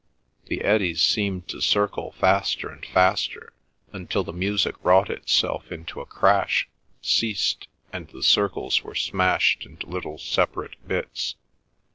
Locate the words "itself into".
5.11-6.01